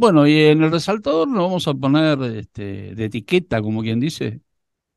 [0.00, 4.40] Bueno, y en el resaltador nos vamos a poner este, de etiqueta, como quien dice,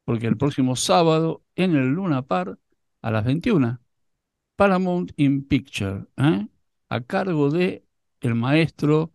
[0.05, 2.59] porque el próximo sábado en el Luna Par
[3.01, 3.81] a las 21,
[4.55, 6.47] Paramount in Picture, ¿eh?
[6.89, 7.85] a cargo de
[8.21, 9.11] el maestro,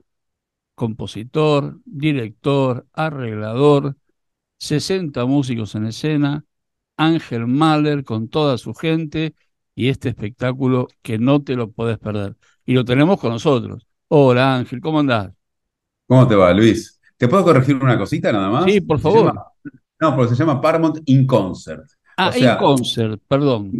[0.74, 3.96] compositor, director, arreglador,
[4.58, 6.46] 60 músicos en escena,
[6.96, 9.34] Ángel Mahler con toda su gente
[9.74, 12.36] y este espectáculo que no te lo puedes perder.
[12.66, 13.86] Y lo tenemos con nosotros.
[14.08, 15.35] Hola Ángel, ¿cómo andás?
[16.06, 17.00] ¿Cómo te va, Luis?
[17.16, 18.64] ¿Te puedo corregir una cosita nada más?
[18.64, 19.34] Sí, por favor.
[20.00, 21.84] no, porque se llama Paramount in Concert.
[22.16, 23.72] Ah, in Concert, perdón.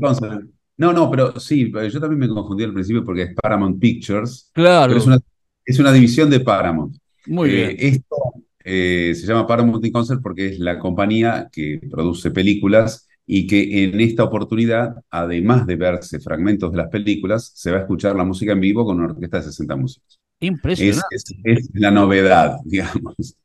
[0.79, 4.51] No, no, pero sí, yo también me confundí al principio porque es Paramount Pictures.
[4.53, 4.89] Claro.
[4.89, 5.19] Pero es una,
[5.65, 6.97] es una división de Paramount.
[7.27, 7.71] Muy bien.
[7.71, 8.17] Eh, esto
[8.63, 13.85] eh, se llama Paramount in Concert porque es la compañía que produce películas y que
[13.85, 18.25] en esta oportunidad, además de verse fragmentos de las películas, se va a escuchar la
[18.25, 20.21] música en vivo con una orquesta de 60 músicos.
[20.41, 21.17] Impresionante.
[21.45, 23.37] Es, la novedad, digamos.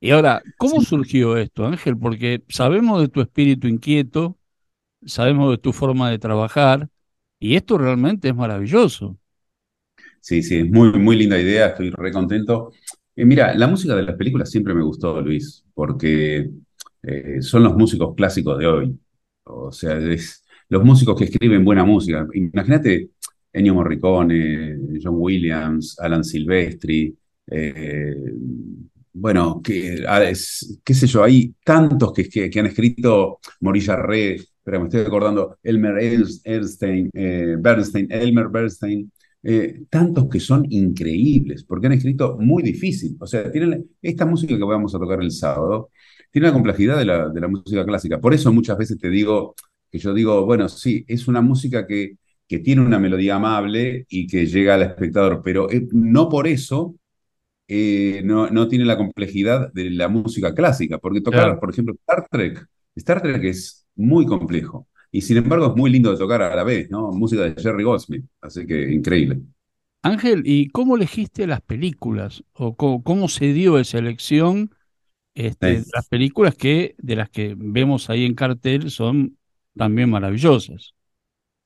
[0.00, 1.96] Y ahora, ¿cómo surgió esto, Ángel?
[1.98, 4.38] Porque sabemos de tu espíritu inquieto,
[5.04, 6.88] sabemos de tu forma de trabajar,
[7.38, 9.18] y esto realmente es maravilloso.
[10.20, 12.72] Sí, sí, es muy, muy linda idea, estoy re contento.
[13.16, 16.50] Eh, mira, la música de las películas siempre me gustó, Luis, porque
[17.02, 18.98] eh, son los músicos clásicos de hoy.
[19.44, 22.26] O sea, es los músicos que escriben buena música.
[22.32, 23.10] Imagínate
[23.52, 27.14] Ennio Morricone, John Williams, Alan Silvestri,
[27.46, 28.14] eh,
[29.12, 30.04] bueno, que,
[30.84, 35.94] qué sé yo, hay tantos que, han escrito Morilla Re, pero me estoy acordando, Elmer
[36.44, 39.10] Bernstein, eh, Bernstein Elmer Bernstein,
[39.42, 43.16] eh, tantos que son increíbles, porque han escrito muy difícil.
[43.20, 45.90] O sea, tienen esta música que vamos a tocar el sábado,
[46.30, 48.20] tiene la complejidad de la música clásica.
[48.20, 49.54] Por eso muchas veces te digo,
[49.90, 52.16] que yo digo, bueno, sí, es una música que
[52.50, 56.96] que tiene una melodía amable y que llega al espectador, pero eh, no por eso
[57.68, 62.26] eh, no, no, tiene la complejidad de la música clásica, porque tocar, por ejemplo, Star
[62.28, 62.66] Trek,
[62.96, 66.64] Star Trek es muy complejo y sin embargo es muy lindo de tocar a la
[66.64, 67.12] vez, ¿no?
[67.12, 69.42] Música de Jerry Goldsmith, así que increíble.
[70.02, 72.42] Ángel, ¿y cómo elegiste las películas?
[72.54, 74.74] ¿O cómo, se dio esa elección?
[75.36, 79.38] Este, Las películas que de las que vemos ahí en cartel son
[79.76, 80.94] también maravillosas.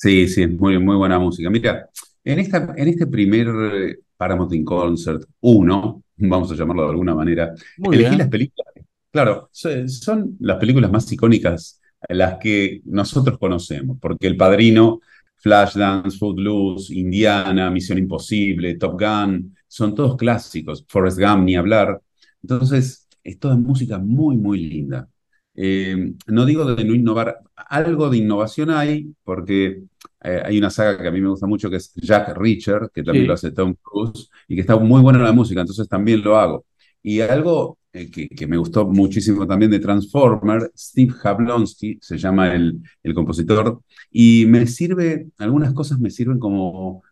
[0.04, 1.48] Sí, sí, es muy, muy buena música.
[1.48, 1.88] Mira,
[2.22, 7.14] en, esta, en este primer eh, Paramount in Concert 1, vamos a llamarlo de alguna
[7.14, 7.54] manera,
[7.90, 8.74] elegí las películas.
[9.10, 15.00] Claro, son las películas más icónicas las que nosotros conocemos, porque El Padrino,
[15.36, 21.98] Flashdance, Footloose, Indiana, Misión Imposible, Top Gun, son todos clásicos, Forrest Gump ni hablar.
[22.42, 25.08] Entonces, es toda música muy, muy linda.
[25.54, 29.84] Eh, no digo de no innovar, algo de innovación hay, porque
[30.24, 33.02] eh, hay una saga que a mí me gusta mucho que es Jack Reacher, que
[33.02, 36.38] también lo hace Tom Cruise, y que está muy buena la música, entonces también lo
[36.38, 36.64] hago.
[37.02, 42.80] Y algo eh, que, me gustó muchísimo también de Transformer, Steve Jablonsky, se llama el,
[43.02, 47.02] el compositor, y me sirve, algunas cosas me sirven como,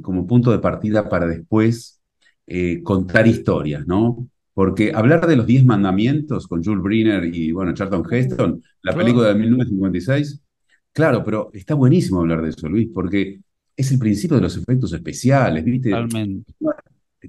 [0.00, 2.00] como punto de partida para después
[2.82, 4.26] contar historias, ¿no?
[4.54, 9.28] Porque hablar de los Diez Mandamientos con Jules Briner y, bueno, Charlton Heston, la película
[9.28, 10.42] de 1956,
[10.92, 13.40] claro, pero está buenísimo hablar de eso, Luis, porque
[13.76, 15.90] es el principio de los efectos especiales, ¿viste?
[15.90, 16.52] Totalmente.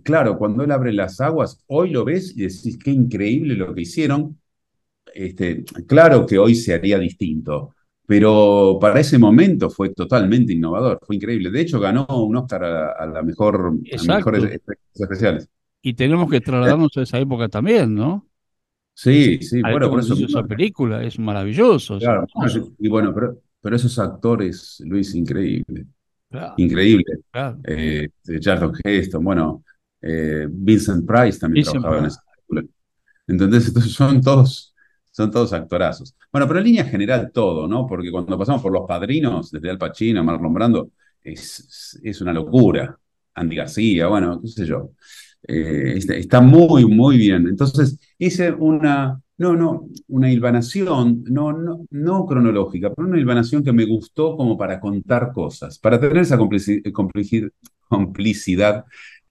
[0.03, 3.81] Claro, cuando él abre las aguas, hoy lo ves y decís qué increíble lo que
[3.81, 4.39] hicieron.
[5.13, 7.73] Este, claro que hoy se haría distinto,
[8.05, 11.51] pero para ese momento fue totalmente innovador, fue increíble.
[11.51, 15.49] De hecho, ganó un Oscar a, la mejor, a mejores efectos especiales.
[15.81, 18.27] Y tenemos que trasladarnos a esa época también, ¿no?
[18.93, 20.13] Sí, sí, bueno, por eso.
[20.13, 21.99] Esa película es maravilloso.
[21.99, 22.27] Claro,
[22.79, 25.85] y bueno, pero, pero esos actores, Luis, increíble.
[26.57, 27.19] Increíble.
[27.31, 27.59] Claro.
[27.65, 28.09] Eh,
[28.39, 29.63] Charlton Heston, bueno,
[30.01, 32.73] eh, Vincent Price también trabajaba en esa película.
[33.27, 33.67] ¿Entendés?
[33.67, 34.75] Entonces son todos,
[35.11, 36.15] son todos actorazos.
[36.31, 37.87] Bueno, pero en línea general todo, ¿no?
[37.87, 40.91] Porque cuando pasamos por los padrinos, desde Al Pacino, Marlon Brando,
[41.21, 42.97] es, es una locura.
[43.35, 44.91] Andy García, bueno, qué sé yo.
[45.47, 47.47] Eh, está, muy, muy bien.
[47.47, 53.71] Entonces, hice una, no, no, una hilvanación, no, no, no cronológica, pero una hilvanación que
[53.71, 56.37] me gustó como para contar cosas, para tener esa
[57.89, 58.85] complicidad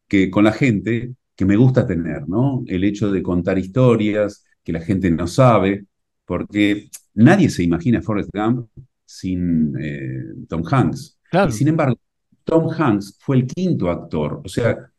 [0.08, 2.64] que, con la gente que me gusta tener, ¿no?
[2.66, 5.84] El hecho de contar historias que la gente no sabe,
[6.24, 8.66] porque nadie se imagina Forrest Gump
[9.04, 11.18] sin eh, Tom Hanks.
[11.48, 11.98] Y sin embargo,
[12.44, 14.90] Tom Hanks fue el quinto actor, o sea,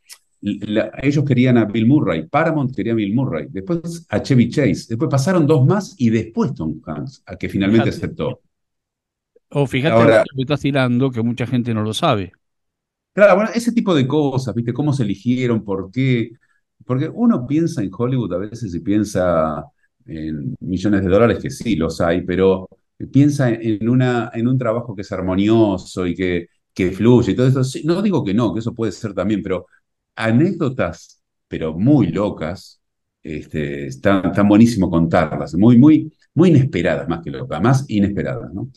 [0.41, 5.09] ellos querían a Bill Murray, Paramount quería a Bill Murray, después a Chevy Chase, después
[5.09, 8.41] pasaron dos más y después Tom Hanks, a que finalmente aceptó.
[9.50, 12.31] O fíjate Ahora, que estás tirando que mucha gente no lo sabe.
[13.13, 14.71] Claro, bueno, ese tipo de cosas, ¿viste?
[14.71, 15.63] ¿Cómo se eligieron?
[15.63, 16.31] ¿Por qué?
[16.85, 19.63] porque uno piensa en Hollywood a veces y piensa
[20.06, 22.68] en millones de dólares, que sí los hay, pero
[23.12, 27.47] piensa en, una, en un trabajo que es armonioso y que, que fluye y todo
[27.47, 27.80] eso.
[27.83, 29.68] no digo que no, que eso puede ser también, pero
[30.19, 32.81] anécdotas, pero muy locas,
[33.24, 38.69] este, están, están buenísimo contarlas, muy, muy, muy inesperadas más que locas, más inesperadas, ¿no?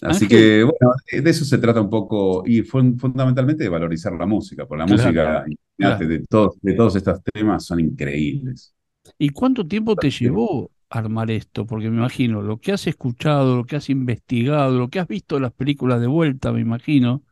[0.00, 4.66] Así que, bueno, de eso se trata un poco, y fundamentalmente de valorizar la música,
[4.66, 5.44] por la música,
[5.78, 8.74] De, todos, de todos estos temas son increíbles.
[9.18, 11.66] ¿Y cuánto tiempo te llevó armar esto?
[11.66, 15.36] Porque me imagino, lo que has escuchado, lo que has investigado, lo que has visto
[15.36, 17.22] en las películas de vuelta, me imagino,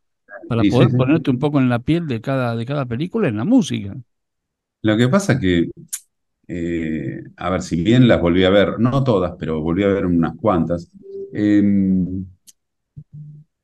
[0.49, 3.45] para poder ponerte un poco en la piel de cada, de cada película en la
[3.45, 3.97] música.
[4.83, 5.71] Lo que pasa que,
[6.49, 10.07] eh, a ver, si bien las volví a ver, no todas, pero volví a ver
[10.07, 10.91] unas cuantas,
[11.33, 11.63] eh,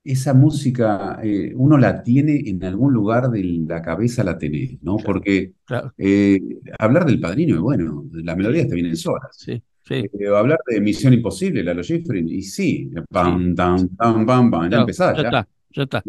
[0.06, 4.96] esa música eh, uno la tiene en algún lugar de la cabeza, la tenés, ¿no?
[4.98, 5.52] Porque
[5.98, 6.40] eh,
[6.78, 9.30] hablar del padrino, bueno, las melodías te vienen solas.
[9.32, 9.94] Sí, sí.
[9.94, 14.78] Eh, hablar de Misión Imposible, la Jeffrey, y sí, pam, pam, pam, pam, pam, ya
[14.78, 15.16] empezás.
[15.16, 16.04] Ya, está, ya está.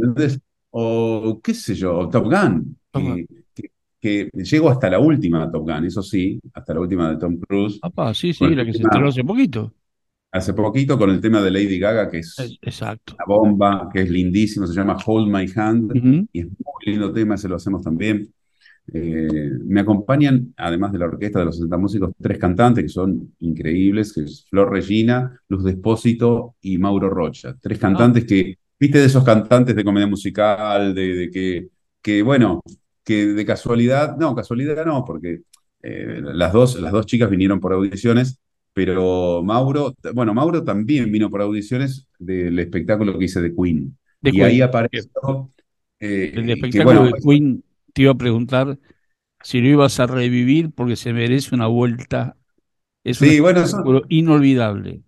[0.71, 2.77] O qué sé yo, Top Gun,
[3.99, 7.79] que, llego hasta la última Top Gun, eso sí, hasta la última de Tom Cruise.
[8.13, 9.73] sí, sí, la que se estrenó hace poquito
[10.31, 13.15] hace poquito con el tema de Lady Gaga, que es Exacto.
[13.15, 17.35] una bomba, que es lindísimo, se llama Hold My Hand, y es muy lindo tema,
[17.35, 18.31] ese lo hacemos también.
[18.93, 23.33] Eh, me acompañan, además de la orquesta de los 60 músicos, tres cantantes que son
[23.39, 27.55] increíbles, que es Flor Regina, Luz Despósito y Mauro Rocha.
[27.59, 31.67] Tres cantantes que, viste, de esos cantantes de comedia musical, de, que,
[32.01, 32.61] que, bueno,
[33.03, 35.41] que de casualidad, no, casualidad no, porque
[35.81, 38.39] eh, las, dos, las dos chicas vinieron por audiciones
[38.77, 43.97] pero Mauro, bueno, Mauro también vino por audiciones del espectáculo que hice de Queen.
[44.21, 45.51] y ahí apareció.
[45.99, 48.77] Eh, el espectáculo de Queen te iba a preguntar
[49.41, 52.37] si lo ibas a revivir porque se merece una vuelta.
[53.03, 53.63] Es un bueno,
[54.09, 55.01] inolvidable.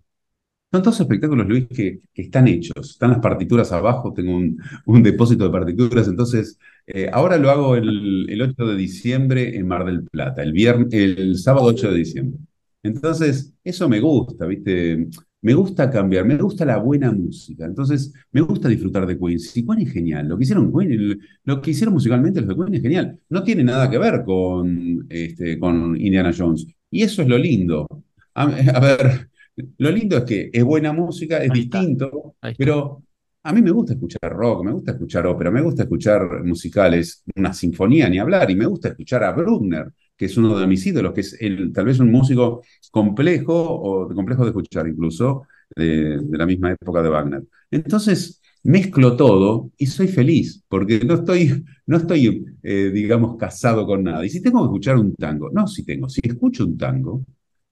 [0.72, 2.90] Son todos espectáculos, Luis, que, están hechos.
[2.90, 6.06] Están las partituras abajo, tengo un, depósito de partituras.
[6.06, 10.52] Entonces, eh, ahora lo hago el, el, 8 de diciembre en Mar del Plata, el,
[10.52, 12.40] viernes, el sábado 8 de diciembre.
[12.82, 15.08] Entonces, eso me gusta, ¿viste?
[15.42, 17.64] Me gusta cambiar, me gusta la buena música.
[17.64, 19.38] Entonces, me gusta disfrutar de Queen.
[19.38, 22.74] Si Queen es genial, lo que hicieron Queen, lo que hicieron musicalmente los de Queen
[22.74, 23.20] es genial.
[23.28, 26.66] No tiene nada que ver con, este, con Indiana Jones.
[26.90, 27.86] Y eso es lo lindo.
[28.34, 28.46] A,
[28.80, 29.30] ver,
[29.78, 33.02] lo lindo es que es buena música, es distinto, pero
[33.42, 37.52] a mí me gusta escuchar rock, me gusta escuchar ópera, me gusta escuchar musicales, una
[37.52, 41.14] sinfonía ni hablar, y me gusta escuchar a Bruckner que es uno de mis ídolos,
[41.14, 41.38] que es
[41.72, 42.60] tal vez un músico
[42.90, 45.44] complejo o complejo de escuchar incluso,
[45.74, 47.42] de, la misma época de Wagner.
[47.70, 54.04] Entonces, mezclo todo y soy feliz, porque no estoy, no estoy eh, digamos, casado con
[54.04, 54.22] nada.
[54.26, 57.24] Y si tengo que escuchar un tango, no, si tengo, si escucho un tango,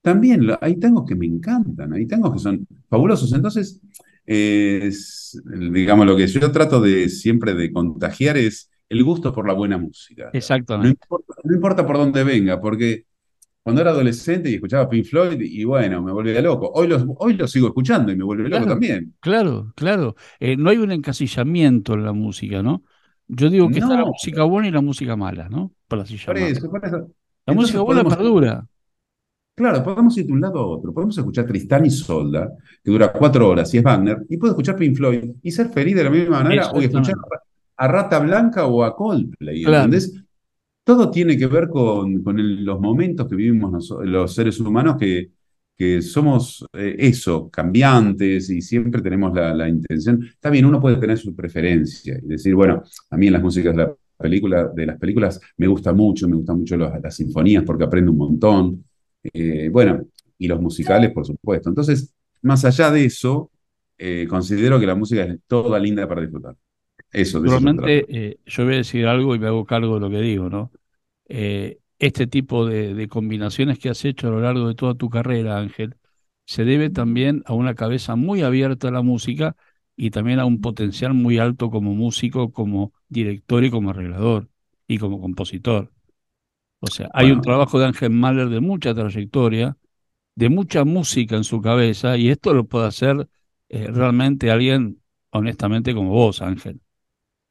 [0.03, 3.33] también hay tangos que me encantan, hay tangos que son fabulosos.
[3.33, 3.81] Entonces,
[4.27, 9.79] digamos, lo que yo trato de siempre de contagiar es el gusto por la buena
[9.79, 10.31] música.
[10.33, 11.01] Exactamente.
[11.45, 13.05] No importa, por dónde venga, porque
[13.63, 16.71] cuando era adolescente y escuchaba Pink Floyd, y bueno, me volvía loco.
[16.73, 19.15] Hoy lo hoy los sigo escuchando y me vuelve loco también.
[19.21, 20.17] Claro, claro.
[20.41, 22.83] Eh, no hay un encasillamiento en la música, ¿no?
[23.27, 25.73] Yo digo que está la música buena y la música mala, ¿no?
[25.87, 26.71] Por así por eso,
[27.45, 28.67] La música buena perdura.
[29.59, 30.95] Claro, podemos ir de un lado a otro.
[30.95, 34.77] Podemos escuchar Tristán y Solda, que dura cuatro horas y es Wagner, y puedo escuchar
[34.77, 37.17] Pink Floyd y ser feliz de la misma manera, o escuchar
[37.77, 40.15] a Rata Blanca o a Coldplay, ¿entendés?
[40.85, 42.23] Todo tiene que ver con,
[42.65, 45.33] los momentos que vivimos los seres humanos que,
[45.77, 50.23] que somos eh, eso, cambiantes y siempre tenemos la, intención.
[50.23, 53.75] Está bien, uno puede tener su preferencia y decir, bueno, a mí en las músicas
[53.75, 57.83] de, la película, de las películas me gusta mucho, me gustan mucho las sinfonías porque
[57.83, 58.85] aprendo un montón.
[59.23, 60.07] Eh, bueno,
[60.39, 61.69] y los musicales, por supuesto.
[61.69, 63.51] Entonces, más allá de eso,
[63.99, 66.55] eh, considero que la música es toda linda para disfrutar.
[67.11, 70.21] Eso, Realmente, eh, yo voy a decir algo y me hago cargo de lo que
[70.21, 70.71] digo, ¿no?
[71.29, 75.59] Eh, este tipo de, combinaciones que has hecho a lo largo de toda tu carrera,
[75.59, 75.97] Ángel,
[76.45, 79.57] se debe también a una cabeza muy abierta a la música
[79.97, 84.49] y también a un potencial muy alto como músico, como director y como arreglador
[84.87, 85.93] y como compositor.
[86.81, 89.77] O sea, hay un trabajo de Ángel Mahler de mucha trayectoria,
[90.35, 93.29] de mucha música en su cabeza, y esto lo puede hacer
[93.69, 96.81] eh, realmente alguien honestamente como vos, Ángel.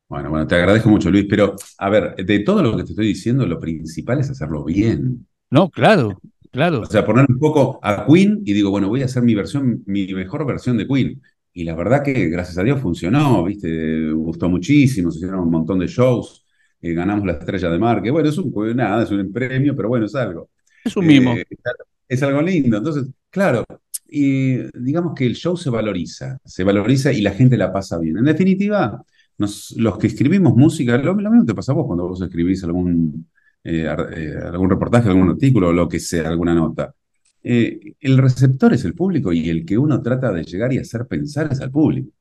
[0.09, 3.07] Bueno, bueno, te agradezco mucho, Luis, pero a ver, de todo lo que te estoy
[3.07, 5.27] diciendo, lo principal es hacerlo bien.
[5.51, 6.17] No, claro,
[6.51, 6.79] claro.
[6.81, 9.83] O sea, poner un poco a Queen y digo, bueno, voy a hacer mi versión,
[9.85, 11.21] mi mejor versión de Queen.
[11.51, 14.11] Y la verdad que, gracias a Dios, funcionó, ¿viste?
[14.11, 16.45] Gustó muchísimo, se hicieron un montón de shows.
[16.81, 20.05] Ganamos la estrella de mar, que bueno, es un, nada, es un premio, pero bueno,
[20.05, 20.49] es algo.
[20.83, 21.35] Es un mimo.
[22.07, 22.77] es algo lindo.
[22.77, 23.65] Entonces, claro,
[24.09, 28.17] y digamos que el show se valoriza, se valoriza y la gente la pasa bien.
[28.17, 29.03] En definitiva,
[29.37, 33.27] los que escribimos música, lo, mismo te pasa a vos cuando vos escribís algún,
[33.63, 36.93] eh, eh, algún reportaje, algún artículo, lo que sea, alguna nota.
[37.43, 41.05] Eh, el receptor es el público y el que uno trata de llegar y hacer
[41.07, 42.11] pensar es al público.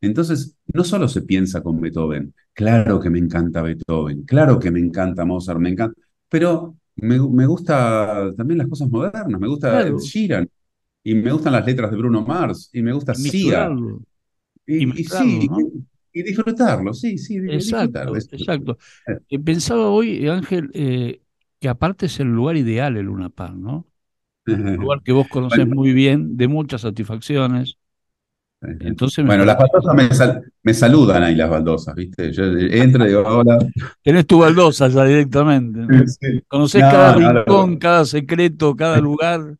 [0.00, 4.80] Entonces, no solo se piensa con Beethoven, claro que me encanta Beethoven, claro que me
[4.80, 9.98] encanta Mozart, me encanta, pero me, me gusta también las cosas modernas, me gusta claro.
[9.98, 10.48] Sheeran,
[11.02, 13.70] y me gustan las letras de Bruno Mars, y me gusta Sia.
[14.66, 15.48] Y, y, sí,
[16.12, 18.78] y, disfrutarlo, sí, sí, exacto, Exacto.
[19.28, 19.38] Eh.
[19.38, 21.20] Pensaba hoy, Ángel, eh,
[21.58, 23.86] que aparte es el lugar ideal el Luna Park, ¿no?
[24.46, 27.78] Un lugar que vos conocés muy bien, de muchas satisfacciones.
[28.62, 32.30] Entonces bueno, las baldosas me, saludan ahí, las baldosas, ¿viste?
[32.30, 33.58] Yo entro y digo, hola.
[34.02, 35.80] Tenés tu baldosa ya directamente.
[35.80, 36.04] ¿no?
[36.46, 39.56] Conocés cada rincón, cada secreto, cada lugar.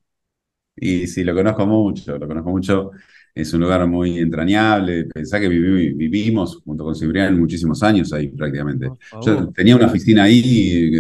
[0.77, 2.91] Y sí, lo conozco mucho, lo conozco mucho.
[3.35, 5.05] Es un lugar muy entrañable.
[5.05, 8.91] Pensá que vivimos junto con Cibrián muchísimos años ahí prácticamente.
[9.25, 10.93] Yo tenía una oficina ahí,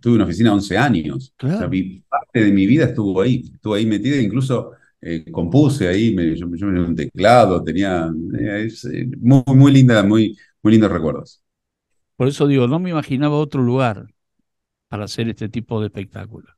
[0.00, 1.32] tuve una oficina 11 años.
[1.36, 4.72] parte de mi vida estuvo ahí, estuvo ahí metida, incluso
[5.06, 10.34] eh, compuse ahí, me, yo, me un teclado, tenía eh, eh, muy, muy linda, muy,
[10.62, 11.42] muy lindos recuerdos.
[12.16, 14.06] Por eso digo, no me imaginaba otro lugar
[14.88, 16.48] para hacer este tipo de espectáculo.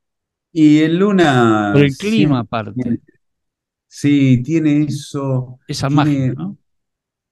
[0.52, 1.70] Y el Luna.
[1.72, 3.00] Por el clima, aparte.
[3.88, 5.58] sí, tiene eso.
[5.66, 6.56] Esa magia, ¿no?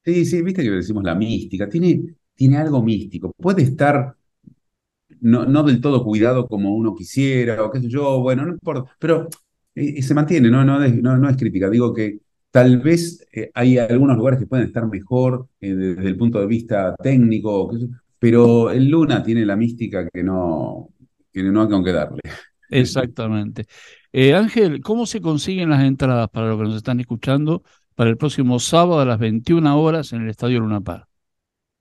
[0.04, 1.68] Sí, sí, viste que decimos la mística.
[1.68, 3.32] Tiene, tiene algo místico.
[3.38, 4.16] Puede estar
[5.20, 8.90] no, no, del todo cuidado como uno quisiera, o qué sé yo, bueno, no importa.
[8.98, 9.28] Pero
[9.74, 10.64] eh, se mantiene, ¿no?
[10.64, 11.70] No, es crítica.
[11.70, 12.18] Digo que
[12.50, 16.46] tal vez eh, hay algunos lugares que pueden estar mejor eh, desde el punto de
[16.46, 17.72] vista técnico,
[18.18, 20.90] pero el Luna tiene la mística que no,
[21.32, 22.20] que no hay con qué darle.
[22.70, 23.66] Exactamente.
[24.12, 27.62] Eh, Ángel, ¿cómo se consiguen las entradas para los que nos están escuchando
[27.94, 31.06] para el próximo sábado a las 21 horas en el Estadio Luna Par?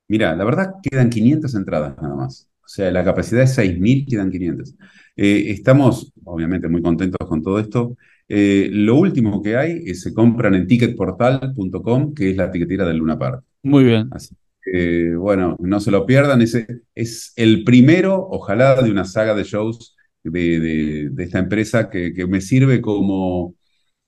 [0.08, 2.50] Mira, la verdad quedan 500 entradas nada más.
[2.64, 4.76] O sea, la capacidad es 6.000, quedan 500.
[5.15, 7.96] Eh, estamos, obviamente, muy contentos con todo esto.
[8.27, 12.98] Eh, lo último que hay es se compran en ticketportal.com, que es la tiquetera del
[12.98, 13.43] Luna Park.
[13.63, 14.08] Muy bien.
[14.12, 16.41] Así que, bueno, no se lo pierdan.
[16.41, 22.41] Ese es el primero, ojalá, de una saga de shows de, esta empresa que, me
[22.41, 23.55] sirve como,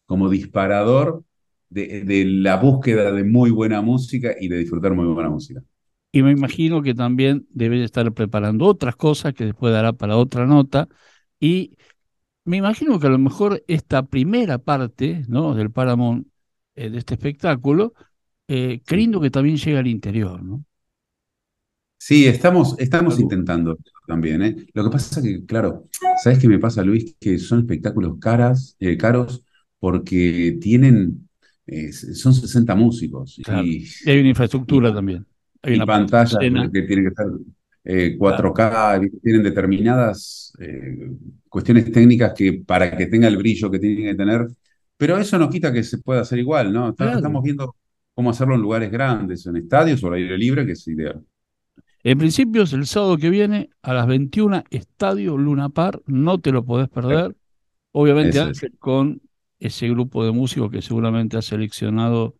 [0.06, 1.24] como disparador
[1.70, 5.62] de, la búsqueda de muy buena música y de disfrutar muy buena música.
[6.16, 10.46] Y me imagino que también debe estar preparando otras cosas que después dará para otra
[10.46, 10.88] nota.
[11.42, 11.78] Y
[12.46, 15.54] me imagino que a lo mejor esta primera parte ¿no?
[15.56, 16.26] del Paramount
[16.76, 17.94] eh, de este espectáculo,
[18.48, 20.64] eh, queriendo que también llegue al interior, ¿no?
[21.98, 24.42] Sí, estamos, estamos intentando también.
[24.42, 24.56] ¿eh?
[24.74, 25.90] Lo que pasa es que, claro,
[26.24, 27.14] ¿sabes qué me pasa, Luis?
[27.20, 29.44] Que son espectáculos caras, eh, caros
[29.80, 31.28] porque tienen,
[31.68, 33.38] eh, son 60 músicos.
[33.38, 35.26] Y, hay una infraestructura también.
[35.66, 37.28] Hay una pantalla que tienen que estar
[37.84, 40.54] 4K, tienen determinadas
[41.50, 44.48] cuestiones técnicas que para que tenga el brillo que tienen que tener,
[44.98, 46.90] pero eso no quita que se pueda hacer igual, ¿no?
[46.90, 47.76] Estamos viendo
[48.14, 51.22] cómo hacerlo en lugares grandes, en estadios o al aire libre, que es ideal.
[52.04, 56.52] En principio es el sábado que viene a las 21, Estadio Luna Par, no te
[56.52, 57.36] lo podés perder.
[57.92, 58.40] Obviamente
[58.78, 59.22] con
[59.60, 62.36] ese grupo de músicos que seguramente ha seleccionado,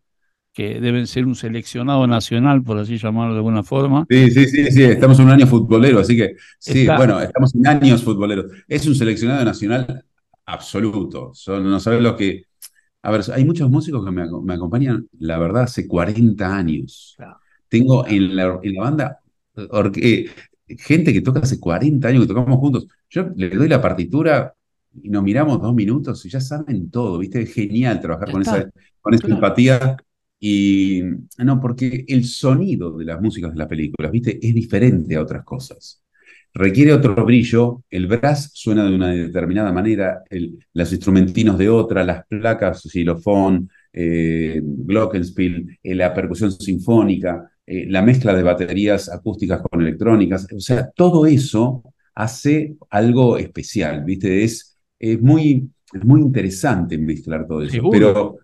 [0.56, 4.06] que deben ser un seleccionado nacional, por así llamarlo de alguna forma.
[4.08, 7.66] Sí, sí, sí, sí, estamos en un año futbolero, así que sí, bueno, estamos en
[7.66, 8.46] años futboleros.
[8.66, 10.02] Es un seleccionado nacional
[10.46, 11.32] absoluto.
[11.46, 12.44] no sabes lo que...
[13.02, 17.18] A ver, hay muchos músicos que me, acompañan, la verdad, hace 40 años.
[17.68, 19.20] Tengo en la, en la banda
[19.70, 20.30] porque
[20.66, 24.54] gente que toca hace 40 años que tocamos juntos, yo le doy la partitura
[25.02, 27.42] y nos miramos dos minutos y ya saben todo, ¿viste?
[27.42, 28.70] Es genial trabajar con esa,
[29.02, 29.96] con esa empatía.
[30.38, 31.02] Y
[31.38, 34.38] no, porque el sonido de las músicas de las películas, ¿viste?
[34.46, 36.02] Es diferente a otras cosas.
[36.52, 42.02] Requiere otro brillo, el brass suena de una determinada manera, el, los instrumentinos de otra,
[42.02, 49.60] las placas, xilofón, eh, glockenspiel, eh, la percusión sinfónica, eh, la mezcla de baterías acústicas
[49.60, 51.82] con electrónicas, o sea, todo eso
[52.14, 54.42] hace algo especial, ¿viste?
[54.42, 55.68] Es, es, muy,
[56.04, 57.90] muy interesante mezclar todo eso.
[57.90, 58.38] Pero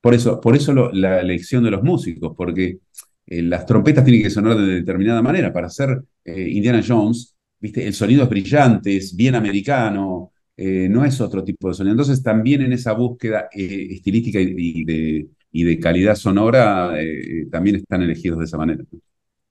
[0.00, 2.78] por eso, por eso la elección de los músicos, porque
[3.26, 5.52] eh, las trompetas tienen que sonar de determinada manera.
[5.52, 7.86] Para hacer eh, Indiana Jones, ¿viste?
[7.86, 11.92] El sonido es brillante, es bien americano, no es otro tipo de sonido.
[11.92, 18.02] Entonces, también en esa búsqueda estilística y de, y de calidad sonora eh, también están
[18.02, 18.84] elegidos de esa manera.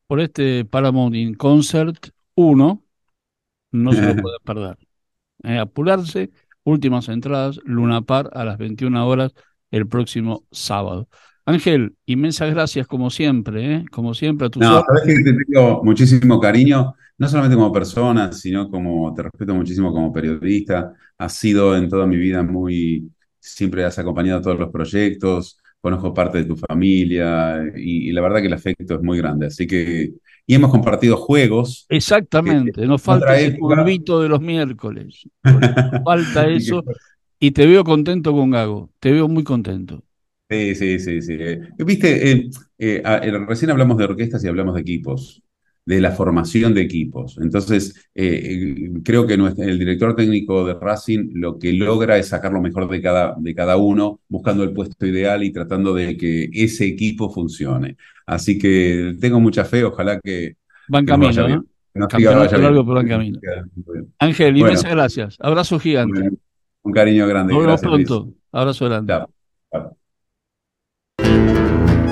[0.05, 2.83] por este Paramount in Concert 1.
[3.71, 4.77] No se lo puede perder.
[5.43, 6.29] Eh, apurarse,
[6.63, 9.33] últimas entradas, Luna Par a las 21 horas
[9.75, 11.09] el próximo sábado.
[11.45, 13.85] Ángel, inmensas gracias como siempre, ¿eh?
[13.91, 18.31] como siempre a tu No, sabes que te tengo muchísimo cariño, no solamente como persona,
[18.31, 20.93] sino como te respeto muchísimo como periodista.
[21.17, 26.39] Has sido en toda mi vida muy, siempre has acompañado todos los proyectos, conozco parte
[26.39, 29.47] de tu familia y, la verdad que el afecto es muy grande.
[29.47, 30.13] Así que,
[30.47, 31.85] y hemos compartido juegos.
[31.89, 35.27] Exactamente, nos falta ese curvito de los miércoles.
[36.05, 36.81] falta eso.
[37.39, 40.03] Y te veo contento con Gago, te veo muy contento.
[40.49, 41.37] Sí, sí, sí, sí.
[41.79, 43.01] Viste, eh, eh,
[43.47, 45.41] recién hablamos de orquestas y hablamos de equipos,
[45.85, 47.39] de la formación de equipos.
[47.41, 52.61] Entonces, eh, creo que el director técnico de Racing lo que logra es sacar lo
[52.61, 56.85] mejor de cada, de cada uno, buscando el puesto ideal y tratando de que ese
[56.85, 57.97] equipo funcione.
[58.27, 60.57] Así que tengo mucha fe, ojalá que...
[60.87, 61.65] Van camino, ¿no?
[61.95, 63.39] no Campeonato largo, pero van camino.
[64.19, 65.37] Ángel, inmensas gracias.
[65.39, 66.29] Abrazo gigante.
[66.85, 67.53] Un cariño grande.
[67.53, 68.27] Nos vemos pronto.
[68.51, 69.25] Abrazo grande.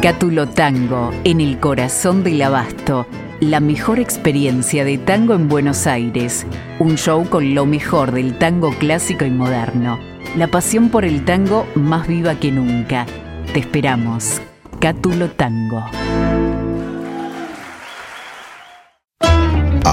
[0.01, 3.05] Cátulo Tango, en el corazón del abasto.
[3.39, 6.45] La mejor experiencia de tango en Buenos Aires.
[6.79, 9.99] Un show con lo mejor del tango clásico y moderno.
[10.35, 13.05] La pasión por el tango más viva que nunca.
[13.53, 14.41] Te esperamos.
[14.79, 15.83] Cátulo Tango.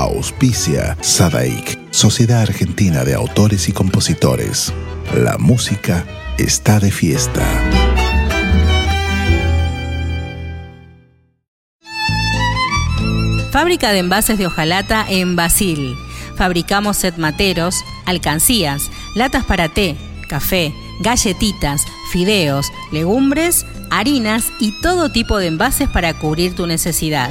[0.01, 4.73] Auspicia Sadaik, Sociedad Argentina de Autores y Compositores.
[5.15, 6.07] La música
[6.39, 7.47] está de fiesta.
[13.53, 15.95] Fábrica de envases de hojalata en Basil.
[16.35, 19.99] Fabricamos set materos, alcancías, latas para té,
[20.31, 27.31] café, galletitas, fideos, legumbres, harinas y todo tipo de envases para cubrir tu necesidad.